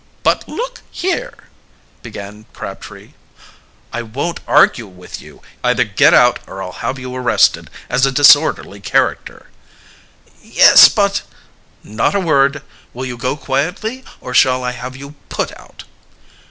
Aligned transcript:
"But 0.23 0.47
look 0.47 0.81
here" 0.89 1.31
began 2.01 2.47
Crabtree. 2.53 3.11
"I 3.93 4.01
won't 4.01 4.39
argue 4.47 4.87
with 4.87 5.21
you. 5.21 5.43
Either 5.63 5.83
get 5.83 6.11
out 6.11 6.39
or 6.47 6.59
I'll 6.63 6.71
have 6.81 6.97
you 6.97 7.13
arrested 7.15 7.69
as 7.87 8.03
a 8.03 8.11
disorderly 8.11 8.79
character." 8.79 9.45
"Yes, 10.41 10.89
but" 10.89 11.21
"Not 11.83 12.15
a 12.15 12.19
word. 12.19 12.63
Will 12.95 13.05
you 13.05 13.15
go 13.15 13.37
quietly, 13.37 14.03
or 14.19 14.33
shall 14.33 14.63
I 14.63 14.71
have 14.71 14.95
you 14.95 15.13
put 15.29 15.55
out?" 15.55 15.83